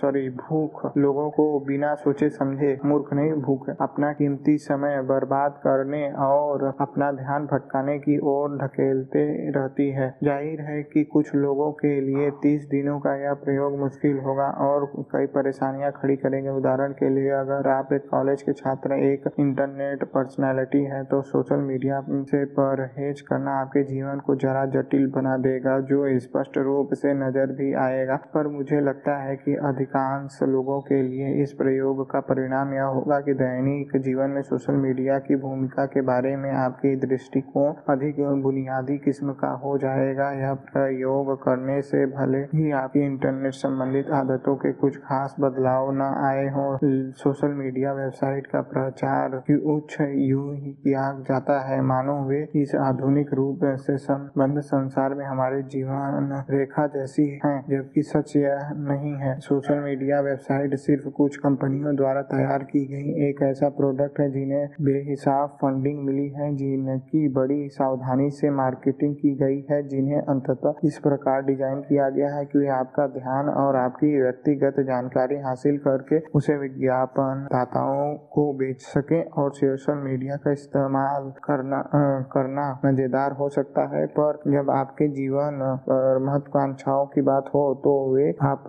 सॉरी, 0.00 0.28
भूख 0.38 0.96
लोगों 0.98 1.28
को 1.30 1.44
बिना 1.66 1.94
सोचे 1.96 2.28
समझे, 2.30 2.78
मूर्ख 2.84 3.12
नहीं, 3.12 3.32
भूख 3.42 3.68
अपना 3.80 4.12
कीमती 4.12 4.56
समय 4.60 5.00
बर्बाद 5.06 5.60
करने 5.64 6.02
और 6.22 6.64
अपना 6.80 7.10
ध्यान 7.12 7.46
भटकाने 7.46 7.85
की 7.98 8.18
ओर 8.26 8.56
ढकेलते 8.58 9.24
रहती 9.50 9.88
है। 9.90 10.08
ज़ाहिर 10.24 10.60
है 10.62 10.82
कि 10.84 11.04
कुछ 11.06 11.34
लोगों 11.36 11.70
के 11.74 12.00
लिए 12.00 12.30
तीस 12.42 12.66
दिनों 12.68 12.98
का 13.00 13.14
यह 13.16 13.32
प्रयोग 13.42 13.78
मुश्किल 13.80 14.18
होगा 14.18 14.48
और 14.62 14.86
कई 15.12 15.26
परेशानियाँ 15.32 15.90
खड़ी 15.92 16.16
करेंगे। 16.16 16.50
उदाहरण 16.50 16.92
के 16.94 17.08
लिए, 17.10 17.30
अगर 17.32 17.68
आप 17.70 17.92
एक 17.92 18.08
कॉलेज 18.10 18.42
के 18.42 18.52
छात्र, 18.54 18.98
एक 19.04 19.24
इंटरनेट 19.40 20.04
पर्सनालिटी 20.10 20.82
है 20.84 21.02
तो 21.06 21.20
सोशल 21.24 21.60
मीडिया 21.62 22.00
से 22.26 22.44
परहेज 22.54 23.20
करना 23.22 23.58
आपके 23.60 23.82
जीवन 23.84 24.20
को 24.20 24.34
जरा 24.36 24.64
जटिल 24.72 25.06
बना 25.12 25.36
देगा, 25.38 25.78
जो 25.82 26.18
स्पष्ट 26.20 26.58
रूप 26.60 26.94
से 26.94 27.14
नज़र 27.16 27.52
भी 27.54 27.72
आएगा। 27.80 28.16
पर 28.34 28.48
मुझे 28.48 28.80
लगता 28.80 29.16
है 29.18 29.36
कि 29.36 29.54
अधिकांश 29.66 30.38
लोगों 30.44 30.80
के 30.82 31.02
लिए 31.02 31.42
इस 31.42 31.52
प्रयोग 31.54 32.04
का 32.10 32.20
परिणाम 32.26 32.72
यह 32.74 32.94
होगा 32.96 33.20
कि 33.20 33.34
दैनिक 33.36 33.96
जीवन 34.02 34.30
में 34.30 34.42
सोशल 34.44 34.74
मीडिया 34.78 35.18
की 35.20 35.36
भूमिका 35.38 35.84
के 35.86 36.00
बारे 36.04 36.34
में 36.36 36.50
आपकी 36.52 36.94
दृष्टिकोण 36.98 37.72
अधिक 37.88 38.20
बुनियादी 38.42 38.98
किस्म 38.98 39.32
का 39.32 39.50
हो 39.64 39.76
जाएगा। 39.78 40.30
यह 40.32 40.54
प्रयोग 40.54 41.34
करने 41.42 41.80
से 41.82 42.04
भले 42.06 42.38
ही 42.54 42.70
आपकी 42.72 43.00
इंटरनेट 43.00 43.52
संबंधित 43.52 44.10
आदतों 44.10 44.54
के 44.56 44.72
कुछ 44.72 44.96
खास 44.98 45.36
बदलाव 45.40 45.90
न 45.92 46.02
आए 46.24 46.46
हो। 46.48 46.78
सोशल 47.14 47.54
मीडिया 47.54 47.92
वेबसाइट 47.92 48.46
का 48.46 48.60
प्रचार 48.72 49.36
उच्च 49.66 49.96
यू 50.00 50.50
ही 50.52 50.72
किया 50.84 51.10
जाता 51.20 51.60
है। 51.60 51.80
मानो 51.82 52.16
वे 52.28 52.42
इस 52.56 52.74
आधुनिक 52.74 53.32
रूप 53.34 53.60
से 53.64 53.96
संबंध 53.96 54.60
संसार 54.60 55.14
में 55.14 55.24
हमारे 55.26 55.62
जीवन 55.62 56.44
रेखा 56.50 56.86
जैसी 56.86 57.28
हैं, 57.44 57.64
जबकि 57.70 58.02
सच 58.02 58.36
यह 58.36 58.70
नहीं 58.76 59.14
है। 59.14 59.38
सोशल 59.40 59.78
मीडिया 59.78 60.20
वेबसाइट 60.20 60.74
सिर्फ़ 60.76 61.08
कुछ 61.08 61.36
कंपनियों 61.36 61.94
द्वारा 61.96 62.22
तैयार 62.22 62.62
की 62.62 62.84
गई 62.86 63.28
एक 63.28 63.42
ऐसा 63.42 63.68
प्रोडक्ट 63.68 64.20
है 64.20 64.30
जिन्हें 64.30 64.68
बेहिसाब 64.80 65.56
फंडिंग 65.62 65.98
मिली 66.04 66.28
है, 66.28 66.54
जिनकी 66.56 67.28
बड़ी 67.28 67.65
सावधानी 67.70 68.30
से 68.30 68.50
मार्केटिंग 68.52 69.14
की 69.14 69.34
गई 69.36 69.60
है 69.70 69.82
जिन्हें 69.88 70.20
अंततः 70.24 70.80
इस 70.84 70.98
प्रकार 70.98 71.42
डिज़ाइन 71.42 71.80
किया 71.82 72.08
गया 72.10 72.34
है 72.34 72.44
कि 72.46 72.66
आपका 72.76 73.06
ध्यान 73.12 73.48
और 73.56 73.76
आपकी 73.76 74.12
व्यक्तिगत 74.20 74.80
जानकारी 74.86 75.38
हासिल 75.40 75.78
करके 75.78 76.20
उसे 76.34 76.56
विज्ञापन 76.58 77.46
दाताओं 77.52 78.14
को 78.32 78.52
बेच 78.58 78.80
सके 78.82 79.22
और 79.40 79.52
सोशल 79.54 80.02
मीडिया 80.04 80.36
का 80.36 80.52
इस्तेमाल 80.52 81.30
करना 81.44 81.76
आ, 81.76 82.20
करना 82.32 82.66
मज़ेदार 82.84 83.32
हो 83.40 83.48
सकता 83.48 83.86
है। 83.94 84.06
पर 84.18 84.40
जब 84.48 84.70
आपके 84.70 85.08
जीवन 85.14 85.62
और 85.88 86.18
महत्वाकांक्षाओं 86.24 87.06
की 87.06 87.22
बात 87.22 87.50
हो 87.54 87.62
तो 87.84 87.94
वे 88.14 88.30
आप 88.44 88.64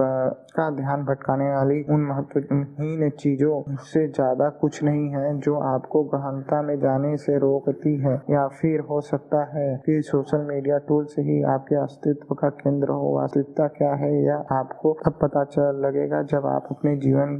का 0.55 0.69
ध्यान 0.75 1.03
भटकाने 1.05 1.49
वाली 1.49 1.81
उन 1.93 2.01
महत्वहीन 2.05 3.09
चीज़ों 3.19 3.61
से 3.85 4.07
ज़्यादा 4.09 4.49
कुछ 4.61 4.83
नहीं 4.83 5.09
है 5.09 5.37
जो 5.39 5.55
आपको 5.67 6.03
गहनता 6.13 6.61
में 6.61 6.75
जाने 6.79 7.15
से 7.17 7.37
रोकती 7.39 7.95
है 7.97 8.13
या 8.29 8.47
फिर 8.51 8.81
हो 8.89 8.99
सकता 9.03 9.43
है 9.47 9.67
कि 9.85 10.01
सोशल 10.03 10.45
मीडिया 10.47 10.77
टूल्स 10.87 11.15
ही 11.19 11.41
आपके 11.49 11.75
अस्तित्व 11.75 12.33
का 12.35 12.49
केंद्र 12.57 12.89
हो। 12.89 13.13
वास्तविकता 13.15 13.67
क्या 13.77 13.93
है 13.95 14.11
यह 14.23 14.53
आपको 14.53 14.95
तब 15.05 15.17
पता 15.21 15.43
चल 15.45 15.81
लगेगा 15.85 16.21
जब 16.31 16.45
आप 16.47 16.67
अपने 16.71 16.95
जीवन 16.97 17.35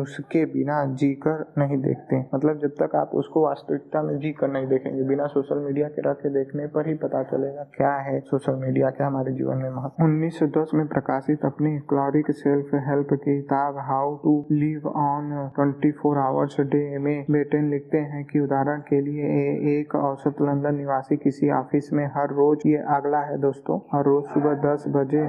उसके 0.00 0.44
बिना 0.48 0.84
जी 0.94 1.12
कर 1.26 1.44
नहीं 1.58 1.76
देखते। 1.82 2.18
मतलब 2.34 2.58
जब 2.58 2.74
तक 2.80 2.96
आप 2.96 3.10
उसको 3.14 3.44
वास्तविकता 3.44 4.02
में 4.02 4.16
जी 4.18 4.30
कर 4.32 4.48
नहीं 4.48 4.66
देखेंगे, 4.68 5.02
बिना 5.04 5.26
सोशल 5.28 5.58
मीडिया 5.58 5.88
के 5.88 6.02
रख 6.02 6.16
के 6.16 6.28
देखने 6.30 6.66
पर 6.68 6.88
ही 6.88 6.94
पता 6.98 7.22
चलेगा 7.24 7.64
क्या 7.74 7.94
है 7.98 8.18
सोशल 8.26 8.54
मीडिया 8.60 8.90
क्या 8.90 9.06
हमारे 9.06 9.32
जीवन 9.32 9.56
में 9.56 9.70
महत्व। 9.70 10.04
उन्नीस 10.04 10.38
सौ 10.38 10.46
दस 10.56 10.70
में 10.74 10.86
प्रकाशित 10.88 11.44
अपनी 11.44 11.78
क्लॉरिक 11.88 12.30
सेल्फ 12.32 12.74
हेल्प 12.88 13.12
किताब 13.24 13.78
how 13.88 14.14
to 14.24 14.34
live 14.52 14.88
on 14.88 15.50
twenty 15.56 15.90
four 15.92 16.18
hours 16.18 16.60
day 16.72 16.98
में 16.98 17.24
बेटेन 17.30 17.70
लिखते 17.70 17.98
हैं 18.10 18.24
कि 18.24 18.40
उदाहरण 18.40 18.80
के 18.88 19.00
लिए 19.00 19.24
एक 19.72 19.94
औसत 19.96 20.40
लंदन 20.42 20.79
निवासी 20.80 21.16
किसी 21.18 21.50
ऑफ़िस 21.52 21.92
में 21.92 22.04
हर 22.16 22.34
रोज, 22.34 22.62
ये 22.66 22.76
अगला 22.90 23.20
है 23.20 23.38
दोस्तों, 23.40 23.78
हर 23.92 24.04
रोज 24.04 24.24
सुबह 24.26 24.54
दस 24.62 24.84
बजे 24.88 25.24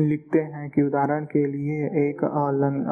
लिखते 0.00 0.38
हैं 0.38 0.68
कि 0.70 0.82
उदाहरण 0.82 1.24
के 1.26 1.44
लिए 1.46 1.86
एक 2.00 2.24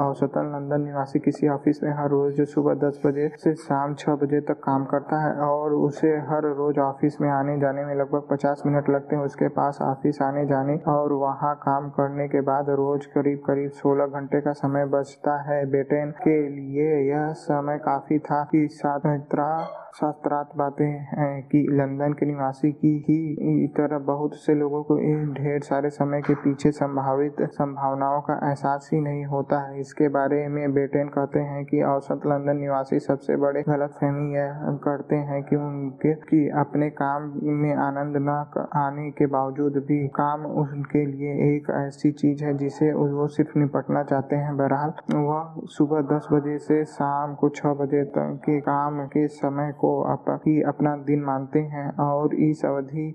औसतन 0.00 0.52
लंदन 0.54 0.84
निवासी 0.84 1.18
किसी 1.20 1.48
ऑफ़िस 1.48 1.82
में 1.82 1.90
हर 1.92 2.08
रोज 2.10 2.40
सुबह 2.48 2.74
दस 2.78 3.00
बजे 3.04 3.30
से 3.36 3.54
शाम 3.56 3.94
छह 3.94 4.14
बजे 4.16 4.40
तक 4.40 4.60
काम 4.64 4.84
करता 4.84 5.20
है 5.22 5.32
और 5.46 5.74
उसे 5.74 6.10
हर 6.28 6.46
रोज 6.56 6.78
ऑफ़िस 6.78 7.20
में 7.20 7.28
आने 7.30 7.58
जाने 7.60 7.84
में 7.84 7.94
लगभग 7.94 8.26
पचास 8.30 8.62
मिनट 8.66 8.90
लगते 8.90 9.16
हैं। 9.16 9.22
उसके 9.22 9.48
पास 9.50 9.78
ऑफ़िस 9.82 10.22
आने 10.22 10.46
जाने 10.46 10.76
और 10.88 11.12
वहाँ 11.12 11.54
काम 11.62 11.88
करने 11.90 12.28
के 12.28 12.40
बाद 12.42 12.70
रोज 12.78 13.06
करीब 13.06 13.38
करीब 13.46 13.70
सोलह 13.72 14.06
घंटे 14.18 14.40
का 14.40 14.52
समय 14.54 14.86
बचता 14.88 15.36
है। 15.42 15.64
बेटेन 15.70 16.10
के 16.22 16.38
लिए 16.48 16.96
यह 17.10 17.32
समय 17.38 17.78
काफ़ी 17.84 18.18
था 18.20 18.42
कि 18.44 18.66
सातरा 18.72 19.50
शास्त्रार्थ 19.94 20.48
बातें 20.56 20.86
हैं 21.10 21.42
कि 21.42 21.58
लंदन 21.70 22.12
के 22.12 22.26
निवासी 22.26 22.70
की 22.72 22.90
ही 23.08 23.66
तरह 23.68 23.98
बहुत 23.98 24.34
से 24.34 24.54
लोगों 24.54 24.82
को 24.82 24.98
इन 25.00 25.32
ढेर 25.32 25.60
सारे 25.60 25.90
समय 25.90 26.20
के 26.20 26.34
पीछे 26.34 26.70
संभावित 26.70 27.36
संभावनाओं 27.52 28.20
का 28.20 28.34
एहसास 28.48 28.90
ही 28.92 29.00
नहीं 29.00 29.24
होता 29.26 29.60
है। 29.60 29.80
इसके 29.80 30.08
बारे 30.08 30.46
में 30.48 30.74
बेटेन 30.74 31.08
कहते 31.08 31.40
हैं 31.40 31.64
कि 31.64 31.82
औसत 31.82 32.26
लंदन 32.26 32.56
निवासी 32.56 32.98
सबसे 32.98 33.36
बड़े 33.36 33.62
गलत 33.68 33.94
फहमी 34.00 34.34
यह 34.34 34.78
करते 34.84 35.16
हैं 35.30 35.42
कि 35.42 35.56
उनके, 35.56 36.14
कि 36.14 36.48
अपने 36.58 36.90
काम 36.90 37.32
में 37.44 37.74
आनंद 37.76 38.16
न 38.20 38.68
आने 38.76 39.10
के 39.10 39.26
बावजूद 39.26 39.82
भी 39.88 40.06
काम 40.14 40.46
उनके 40.62 41.04
लिए 41.06 41.32
एक 41.46 41.70
ऐसी 41.78 42.12
चीज़ 42.12 42.44
है 42.44 42.56
जिसे 42.58 42.92
वो 42.92 43.26
सिर्फ़ 43.28 43.58
निपटना 43.58 44.02
चाहते 44.02 44.36
हैं। 44.36 44.56
बहरहाल, 44.56 44.92
वह 45.14 45.66
सुबह 45.68 46.00
दस 46.14 46.28
बजे 46.32 46.58
से 46.58 46.84
शाम 46.84 47.34
को 47.34 47.48
छह 47.48 47.74
बजे 47.74 48.04
तक 48.16 48.40
के 48.44 48.60
काम 48.60 49.04
के 49.06 49.26
समय 49.28 49.72
को 49.78 49.90
आप 50.02 50.24
ही 50.46 50.60
अपना 50.62 50.96
दिन 51.04 51.22
मानते 51.22 51.58
हैं 51.68 51.88
और 52.00 52.34
इस 52.40 52.64
अवधि 52.64 53.14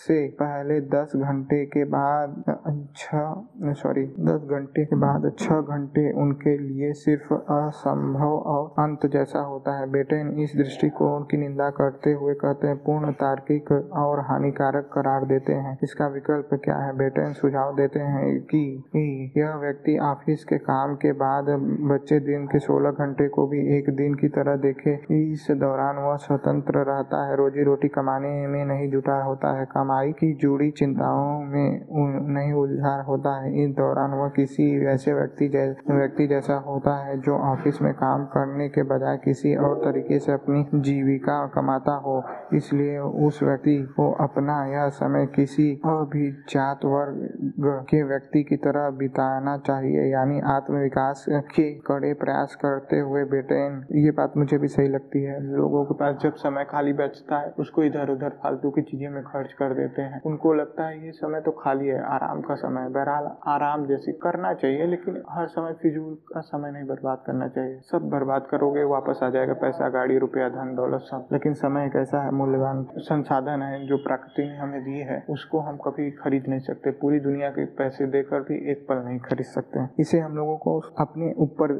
से 0.00 0.16
पहले 0.32 0.80
दस 0.80 1.12
घंटे 1.16 1.64
के 1.66 1.84
बाद 1.84 2.42
छः 2.96 3.72
सॉरी 3.80 4.04
दस 4.20 4.46
घंटे 4.50 4.84
के 4.84 4.96
बाद 4.96 5.30
छः 5.38 5.60
घंटे 5.74 6.12
उनके 6.22 6.56
लिए 6.58 6.92
सिर्फ़ 6.92 7.32
असंभव 7.34 8.36
और 8.52 8.82
अंत 8.84 9.06
जैसा 9.06 9.40
होता 9.40 9.78
है। 9.78 9.90
बेटेन 9.90 10.30
इस 10.38 10.52
दृष्टिकोण 10.56 11.22
की 11.22 11.36
निंदा 11.36 11.68
करते 11.70 12.12
हुए 12.12 12.34
कहते 12.34 12.68
हैं, 12.68 12.76
पूर्ण 12.76 13.12
तार्किक 13.12 13.72
और 13.94 14.20
हानिकारक 14.20 14.88
करार 14.92 15.24
देते 15.24 15.52
हैं। 15.54 15.78
इसका 15.82 16.06
विकल्प 16.06 16.48
क्या 16.64 16.76
है? 16.76 16.96
बेटेन 16.96 17.32
सुझाव 17.32 17.74
देते 17.76 18.00
हैं 18.00 18.40
कि 18.54 18.62
यह 19.36 19.54
व्यक्ति 19.56 19.98
ऑफ़िस 19.98 20.44
के 20.44 20.58
काम 20.58 20.94
के 20.94 21.12
बाद 21.12 21.50
बच्चे 21.92 22.20
दिन 22.20 22.46
के 22.46 22.58
सोलह 22.58 22.90
घंटे 22.90 23.28
को 23.28 23.46
भी 23.46 23.60
एक 23.78 23.90
दिन 23.96 24.14
की 24.14 24.28
तरह 24.28 24.56
देखे। 24.56 24.94
इस 25.22 25.46
दौरान 25.50 25.96
वह 25.98 26.16
स्वतंत्र 26.16 26.84
रहता 26.84 27.26
है, 27.26 27.36
रोजी 27.36 27.64
रोटी 27.64 27.88
कमाने 27.88 28.46
में 28.46 28.64
नहीं 28.64 28.90
जुटा 28.90 29.22
होता 29.22 29.52
है 29.58 29.64
कमाई 29.66 29.88
कमाई 29.90 30.12
की 30.12 30.32
जुड़ी 30.34 30.70
चिंताओं 30.70 31.40
में 31.42 31.86
नहीं 32.30 32.52
उलझा 32.52 32.94
होता 33.02 33.30
है। 33.36 33.62
इस 33.62 33.70
दौरान 33.76 34.10
वह 34.12 34.28
किसी 34.28 34.64
ऐसे 34.86 35.12
व्यक्ति 35.12 35.48
जै, 35.48 35.64
व्यक्ति 35.90 36.26
जैसा 36.26 36.54
होता 36.66 36.94
है 36.96 37.16
जो 37.20 37.36
ऑफ़िस 37.44 37.80
में 37.82 37.92
काम 37.94 38.24
करने 38.26 38.68
के 38.68 38.82
बजाय 38.84 39.16
किसी 39.24 39.54
और 39.58 39.74
तरीके 39.84 40.18
से 40.18 40.32
अपनी 40.32 40.64
जीविका 40.80 41.38
कमाता 41.54 41.94
हो। 42.04 42.22
इसलिए 42.54 42.98
उस 43.26 43.42
व्यक्ति 43.42 43.76
को 43.96 44.10
अपना 44.24 44.58
यह 44.66 44.88
समय 44.94 45.26
किसी 45.34 45.70
अभिजात 45.86 46.84
वर्ग 46.84 47.82
के 47.90 48.02
व्यक्ति 48.04 48.42
की 48.42 48.56
तरह 48.58 48.88
बिताना 48.98 49.56
चाहिए 49.66 50.06
यानी 50.12 50.40
आत्मविकास 50.50 51.24
के 51.50 51.68
कड़े 51.86 52.12
प्रयास 52.14 52.56
करते 52.62 52.98
हुए 53.00 53.24
बेटे 53.26 53.60
ये 54.00 54.10
बात 54.12 54.36
मुझे 54.36 54.58
भी 54.58 54.68
सही 54.68 54.88
लगती 54.88 55.22
है। 55.22 55.40
लोगों 55.50 55.84
के 55.84 55.94
पास 55.94 56.16
जब 56.22 56.34
समय 56.38 56.64
खाली 56.70 56.92
बचता 56.94 57.38
है 57.38 57.52
उसको 57.58 57.82
इधर 57.84 58.10
उधर 58.10 58.38
फालतू 58.42 58.70
की 58.70 58.82
चीज़ें 58.82 59.08
में 59.10 59.22
खर्च 59.24 59.52
कर 59.52 59.74
देते 59.80 60.02
हैं। 60.02 60.20
उनको 60.26 60.52
लगता 60.54 60.86
है 60.86 61.04
ये 61.04 61.12
समय 61.12 61.40
तो 61.40 61.50
खाली 61.60 61.88
है, 61.88 62.00
आराम 62.14 62.40
का 62.40 62.54
समय 62.54 62.80
है। 62.80 62.88
बहरहाल, 62.88 63.30
आराम 63.46 63.86
जैसे 63.86 64.12
करना 64.22 64.52
चाहिए, 64.54 64.86
लेकिन 64.86 65.22
हर 65.30 65.46
समय 65.48 65.72
फिजूल 65.82 66.14
का 66.32 66.40
समय 66.40 66.70
नहीं 66.70 66.86
बर्बाद 66.86 67.18
करना 67.26 67.48
चाहिए। 67.48 67.78
सब 67.82 68.08
बर्बाद 68.08 68.46
करोगे, 68.50 68.84
वापस 68.86 69.20
आ 69.22 69.28
जाएगा 69.30 69.52
पैसा, 69.60 69.88
गाड़ी, 69.88 70.18
रुपया, 70.18 70.48
धन, 70.48 70.74
दौलत, 70.74 71.00
सब। 71.00 71.26
लेकिन 71.32 71.54
समय 71.54 71.86
एक 71.86 71.96
ऐसा 71.96 72.22
है, 72.22 72.30
मूल्यवान 72.32 72.86
संसाधन 72.98 73.62
है, 73.62 73.86
जो 73.86 73.96
प्रकृति 73.98 74.42
ने 74.42 74.56
हमें 74.56 74.80
दी 74.82 74.98
है। 75.00 75.24
उसको 75.30 75.60
हम 75.60 75.76
कभी 75.76 76.10
खरीद 76.20 76.44
नहीं 76.48 76.60
सकते। 76.60 76.90
पूरी 77.00 77.20
दुनिया 77.20 77.50
के 77.50 77.64
पैसे 77.78 78.06
देकर 78.08 78.40
भी 78.40 78.56
एक 78.70 78.86
पल 78.88 78.98
नहीं 78.98 79.18
खरीद 79.20 79.46
सकते। 79.46 79.86
इसे 80.00 80.18
हम 80.18 80.36
लोगों 80.36 80.56
को 80.58 80.78
अपने 80.98 81.32
ऊपर 81.38 81.72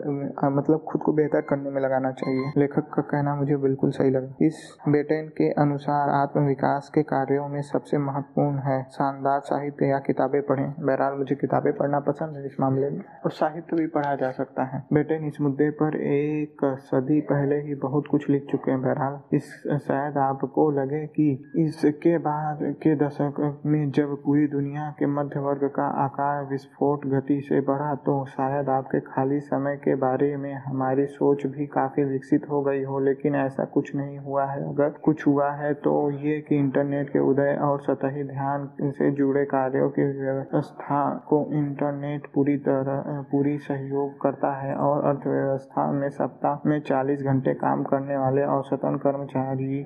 मतलब 0.51 0.79
खुद 0.89 1.03
को 1.03 1.13
बेहतर 1.13 1.41
करने 1.41 1.71
में 1.71 1.81
लगाना 1.83 2.11
चाहिए। 2.13 2.53
लेखक 2.57 2.89
का 2.95 3.03
कहना 3.03 3.35
मुझे 3.37 3.57
बिल्कुल 3.59 3.91
सही 3.91 4.11
लगा। 4.11 4.47
इस 4.47 4.57
बेटेन 4.89 5.29
के 5.29 5.51
अनुसार 5.63 6.09
आत्म 6.15 6.47
विकास 6.47 6.91
के 6.95 7.03
कार्यों 7.05 7.49
में 7.49 7.61
सबसे 7.63 7.90
महत्वपूर्ण 7.99 8.59
है। 8.59 8.83
शानदार 8.83 9.41
साहित्य 9.41 9.87
या 9.87 9.99
किताबें 9.99 10.43
पढ़ें। 10.43 10.75
बहरहाल, 10.79 11.15
मुझे 11.15 11.35
किताबें 11.35 11.73
पढ़ना 11.73 12.01
पसंद 12.01 12.37
है 12.37 12.47
इस 12.47 12.57
मामले 12.61 12.91
में। 12.91 13.01
और 13.25 13.31
साहित्य 13.31 13.77
भी 13.77 13.87
पढ़ा 13.87 14.15
जा 14.15 14.31
सकता 14.31 14.63
है। 14.63 14.85
बेटेन 14.93 15.25
इस 15.25 15.41
मुद्दे 15.41 15.71
पर 15.71 15.97
एक 15.97 16.57
सदी 16.65 17.21
पहले 17.21 17.61
ही 17.61 17.75
बहुत 17.75 18.07
कुछ 18.11 18.31
लिख 18.31 18.47
चुके 18.51 18.71
हैं। 18.71 18.83
बहरहाल, 18.83 19.21
इस, 19.33 19.63
शायद 19.89 20.17
आपको 20.19 20.71
लगे 20.71 21.07
कि 21.07 21.53
इसके 21.57 22.19
बाद 22.19 22.59
के 22.63 22.97
दशक 22.97 23.61
में 23.67 23.91
जब 23.91 24.17
पूरी 24.25 24.47
दुनिया 24.47 24.95
के 24.99 25.07
मध्य 25.07 25.41
वर्ग 25.41 25.65
का 25.65 25.87
आकार 25.87 26.45
विस्फोट 26.45 27.07
गति 27.07 27.41
से 27.41 27.61
बढ़ा 27.61 27.95
तो 27.95 28.25
शायद 28.25 28.69
आपके 28.69 29.01
खाली 29.01 29.41
समय 29.41 29.77
के 29.77 29.95
बारे 29.95 30.37
में 30.37 30.55
हमारी 30.55 31.07
सोच 31.07 31.47
भी 31.47 31.67
काफ़ी 31.67 32.05
विकसित 32.05 32.47
हो 32.51 32.63
गई 32.63 32.85
हो। 32.85 32.99
लेकिन 32.99 33.35
ऐसा 33.35 33.65
कुछ 33.65 33.95
नहीं 33.95 34.19
हुआ 34.19 34.45
है। 34.45 34.69
अगर 34.69 34.91
कुछ 34.91 35.27
हुआ 35.27 35.51
है 35.51 35.75
तो 35.75 36.11
ये 36.11 36.41
कि 36.41 36.57
इंटरनेट 36.57 37.11
के 37.11 37.19
उदय 37.19 37.59
और 37.63 37.80
सतही 37.81 38.25
ध्यान 38.25 38.69
से 38.83 39.11
जुड़े 39.11 39.45
कार्यों 39.45 39.89
की 39.91 40.05
व्यवस्था 40.21 41.01
को 41.29 41.39
इंटरनेट 41.53 42.27
पूरी 42.35 42.57
तरह 42.57 43.21
पूरी 43.33 43.57
सहयोग 43.59 44.21
करता 44.23 44.53
है 44.61 44.75
और 44.77 45.05
अर्थव्यवस्था 45.05 45.91
में 45.93 46.09
सप्ताह 46.11 46.69
में 46.69 46.81
40 46.83 47.23
घंटे 47.23 47.55
काम 47.55 47.83
करने 47.85 48.17
वाले 48.17 48.43
औसतन 48.51 48.97
कर्मचारी 48.97 49.85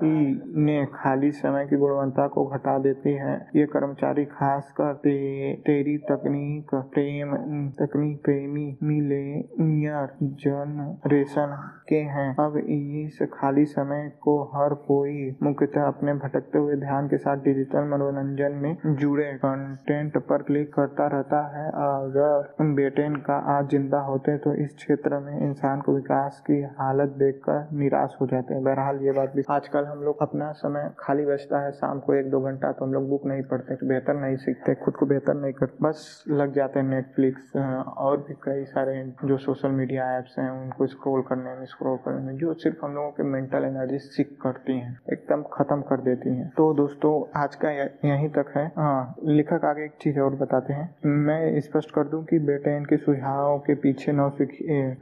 ने 0.65 0.85
खाली 0.95 1.31
समय 1.31 1.67
की 1.67 1.77
गुणवत्ता 1.77 2.27
को 2.29 2.47
घटा 2.47 2.79
देती 2.79 3.15
है। 3.15 3.35
ये 3.57 3.67
कर्मचारी 3.67 4.25
खासकर 4.25 4.93
ते, 4.95 5.17
तेरी 5.55 5.97
तकनीक 5.99 6.75
प्रेम 6.75 7.35
तकनीक 7.81 8.23
प्रेमी 8.25 8.67
मिलेनियर 8.83 10.15
जनरेशन 10.23 11.57
के 11.89 12.01
हैं। 12.15 12.29
अब 12.37 12.57
इस 12.57 13.19
खाली 13.33 13.65
समय 13.65 14.13
को 14.21 14.37
हर 14.55 14.75
कोई 14.75 15.37
मुख्यतः 15.43 15.83
अपने 15.83 16.15
भटकते 16.15 16.59
हुए 16.59 16.77
ध्यान 16.77 17.09
के 17.09 17.19
साथ 17.19 17.37
डिजिटल 17.37 17.84
मनोरंजन 17.87 18.53
में 18.63 18.97
जुड़े 18.97 19.33
कंटेंट 19.37 20.19
पर 20.25 20.43
क्लिक 20.45 20.73
करता 20.75 21.07
रहता 21.09 21.41
है। 21.51 21.67
अगर 21.69 22.73
बेटेन 22.75 23.17
का 23.23 23.37
आज 23.51 23.69
ज़िंदा 23.71 24.01
होते 24.03 24.37
तो 24.39 24.55
इस 24.57 24.75
क्षेत्र 24.77 25.19
में 25.21 25.41
इंसान 25.41 25.81
को 25.81 25.95
विकास 25.95 26.41
की 26.47 26.61
हालत 26.79 27.15
देखकर 27.19 27.69
निराश 27.75 28.17
हो 28.21 28.27
जाते 28.27 28.55
हैं। 28.55 28.63
बहरहाल, 28.65 28.99
ये 29.01 29.13
बात 29.13 29.33
भी 29.37 29.43
आजकल 29.51 29.85
हम 29.85 30.03
लोग 30.03 30.23
अपना 30.23 30.51
समय 30.55 30.91
खाली 30.99 31.25
बचता 31.27 31.61
है। 31.61 31.71
शाम 31.75 32.01
को 32.01 32.15
एक 32.15 32.31
दो 32.31 32.41
घंटा 32.43 32.73
तो 32.73 32.85
हम 32.85 32.93
लोग 32.93 33.09
बुक 33.09 33.27
नहीं 33.27 33.43
पढ़ते, 33.45 33.77
बेहतर 33.85 34.15
नहीं 34.17 34.37
सीखते, 34.39 34.75
खुद 34.77 34.97
को 34.97 35.07
बेहतर 35.07 35.35
नहीं 35.35 35.53
करते 35.53 35.85
बस 35.85 36.25
लग 36.31 36.53
जाते 36.55 36.81
हैं 36.81 36.87
नेटफ्लिक्स 36.87 37.57
और 37.57 38.17
भी 38.19 38.35
कई 38.45 38.65
सारे 38.67 39.03
जो 39.25 39.37
सोशल 39.39 39.71
मीडिया 39.73 40.11
एप्स 40.19 40.39
हैं, 40.39 40.51
उनको 40.53 40.87
स्क्रॉल 40.89 41.23
करने 41.29 41.55
में 41.55 41.65
स्क्रॉल 41.67 41.97
करने 42.05 42.21
में, 42.23 42.37
जो 42.39 42.53
सिर्फ़ 42.55 42.85
हम 42.85 42.95
लोगों 42.95 43.11
के 43.11 43.23
मेंटल 43.25 43.65
एनर्जी 43.65 43.99
सिक 44.01 44.37
करती 44.43 44.79
हैं, 44.79 44.99
एकदम 45.13 45.43
खत्म 45.53 45.81
कर 45.83 46.01
देती 46.03 46.37
हैं। 46.37 46.49
तो 46.57 46.73
दोस्तों, 46.75 47.13
आज 47.37 47.55
का 47.57 47.71
यहीं 48.05 48.29
तक 48.29 48.53
है। 48.57 48.67
हाँ 48.79 49.15
लेखक 49.27 49.65
आगे 49.65 49.85
एक 49.85 49.93
चीज़ 50.01 50.19
और 50.21 50.35
बताते 50.37 50.73
हैं। 50.73 50.89
मैं 51.07 51.61
स्पष्ट 51.61 51.91
कर 51.91 52.05
दूँ 52.05 52.23
कि 52.25 52.39
बेटे, 52.41 52.77
इनके 52.77 52.97
सुझावों 52.97 53.59
के 53.59 53.75
पीछे 53.77 54.13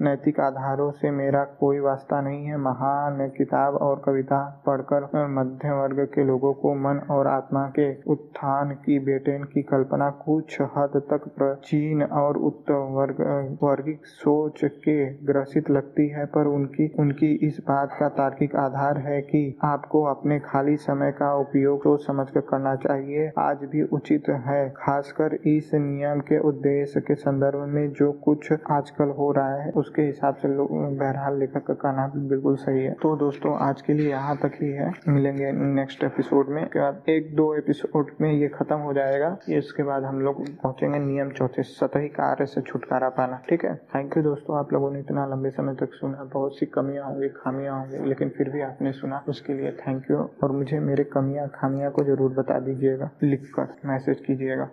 नैतिक 0.02 0.41
आधारों 0.41 0.91
से 0.93 1.11
मेरा 1.11 1.45
कोई 1.61 1.79
वास्ता 1.81 2.21
नहीं 2.21 2.45
है। 2.47 2.57
महान 2.59 3.29
किताब 3.37 3.75
और 3.76 4.02
कविता 4.05 4.41
पढ़कर 4.67 5.26
मध्य 5.31 5.71
वर्ग 5.73 6.00
के 6.14 6.25
लोगों 6.25 6.52
को 6.55 6.75
मन 6.75 6.99
और 7.11 7.26
आत्मा 7.26 7.67
के 7.79 7.91
उत्थान 8.12 8.71
की 8.85 8.99
बेटेन 8.99 9.45
की 9.45 9.62
कल्पना 9.62 10.09
कुछ 10.25 10.61
हद 10.76 11.00
तक 11.11 11.29
प्राचीन 11.37 12.02
और 12.02 12.37
उत्तर 12.43 12.75
वर्ग 12.93 13.21
वर्गिक 13.62 14.07
सोच 14.07 14.61
के 14.64 14.97
ग्रसित 15.25 15.71
लगती 15.71 16.09
है, 16.09 16.25
पर 16.26 16.47
उनकी 16.47 16.91
उनकी 16.99 17.33
इस 17.47 17.59
बात 17.69 17.97
का 18.00 18.09
तार्किक 18.09 18.57
आधार 18.57 18.99
है 18.99 19.21
कि 19.23 19.43
आपको 19.64 20.02
अपने 20.05 20.38
खाली 20.41 20.76
समय 20.79 21.12
का 21.12 21.35
उपयोग 21.37 21.83
सोच 21.83 22.07
समझ 22.07 22.29
कर 22.31 22.41
करना 22.43 22.62
चाहिए। 22.75 23.31
आज 23.38 23.64
भी 23.64 23.83
उचित 23.83 24.28
है, 24.28 24.69
खासकर 24.71 25.35
इस 25.35 25.71
नियम 25.75 26.21
के 26.21 26.38
उद्देश्य 26.38 27.00
के 27.00 27.14
संदर्भ 27.14 27.64
में 27.69 27.92
जो 27.92 28.12
कुछ 28.12 28.52
आजकल 28.71 29.09
हो 29.09 29.33
रहा 29.33 29.54
है, 29.54 29.71
उसके 29.71 30.02
हिसाब 30.02 30.35
से 30.35 30.49
लोग, 30.49 30.99
बहरहाल 30.99 31.38
लेखक 31.38 31.66
का 31.66 31.75
कहना 31.75 32.12
बिल्कुल 32.16 32.57
सही 32.57 32.85
है। 32.85 32.92
तो 32.92 33.16
दोस्तों, 33.16 33.57
आज 33.59 33.83
के 33.83 33.92
लिए 33.92 34.11
यहाँ 34.11 34.37
तक 34.37 34.52
ही 34.62 34.71
है। 34.71 34.92
मिलेंगे 35.09 35.52
नेक्स्ट 35.52 36.04
एपिसोड 36.04 36.49
में। 36.49 36.66
के 36.66 36.81
बाद 36.81 37.02
एक 37.09 37.35
दो 37.37 37.54
एपिसोड 37.54 38.11
में 38.21 38.33
ये 38.33 38.49
खत्म 38.49 38.76
हो 38.76 38.92
जाएगा। 38.92 39.37
इसके 39.49 39.83
बाद 39.83 40.04
हम 40.04 40.21
लोग 40.21 40.42
पहुँचेंगे 40.62 40.99
नियम 40.99 41.31
चौथे 41.31 41.62
सतही 41.62 42.09
कार्य 42.09 42.47
से 42.47 42.61
छुटकारा 42.61 43.09
पाना। 43.09 43.40
ठीक 43.49 43.64
है? 43.64 43.75
थैंक 43.95 44.16
यू 44.16 44.23
दोस्तों, 44.23 44.59
आप 44.59 44.73
लोगों 44.73 44.90
ने 44.90 45.00
इतना 45.00 45.26
लंबे 45.26 45.50
समय 45.50 45.75
तक 45.75 45.92
सुना। 45.92 46.25
बहुत 46.25 46.59
सी 46.59 46.66
कमियाँ 46.66 47.07
होंगी, 47.07 47.28
खामियाँ 47.28 47.78
होंगी, 47.78 48.09
लेकिन 48.09 48.28
फिर 48.28 48.50
भी 48.50 48.61
आपने 48.61 48.92
सुना। 48.92 49.23
उसके 49.28 49.54
लिए 49.54 49.73
थैंक 49.73 50.11
यू 50.11 50.19
और 50.45 50.52
मुझे 50.52 50.78
मेरे 50.78 51.04
कमियाँ, 51.04 51.49
खामियाँ 51.54 51.90
को 51.90 52.04
ज़रूर 52.04 52.33
बता 52.42 52.58
दीजिएगा 52.61 53.11
लिख 53.22 53.50
कर 53.56 53.75
मैसेज 53.87 54.25
कीजिएगा। 54.26 54.70